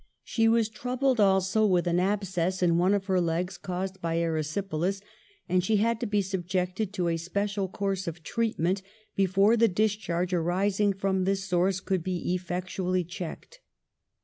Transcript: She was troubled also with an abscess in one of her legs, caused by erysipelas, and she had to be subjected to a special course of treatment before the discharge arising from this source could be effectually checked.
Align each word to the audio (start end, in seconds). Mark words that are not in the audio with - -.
She 0.23 0.47
was 0.47 0.67
troubled 0.67 1.19
also 1.19 1.63
with 1.63 1.85
an 1.85 1.99
abscess 1.99 2.63
in 2.63 2.79
one 2.79 2.95
of 2.95 3.05
her 3.05 3.21
legs, 3.21 3.55
caused 3.59 4.01
by 4.01 4.17
erysipelas, 4.17 4.99
and 5.47 5.63
she 5.63 5.77
had 5.77 5.99
to 5.99 6.07
be 6.07 6.23
subjected 6.23 6.91
to 6.93 7.07
a 7.07 7.17
special 7.17 7.67
course 7.67 8.07
of 8.07 8.23
treatment 8.23 8.81
before 9.15 9.55
the 9.55 9.67
discharge 9.67 10.33
arising 10.33 10.93
from 10.93 11.25
this 11.25 11.43
source 11.43 11.79
could 11.79 12.03
be 12.03 12.33
effectually 12.33 13.03
checked. 13.03 13.59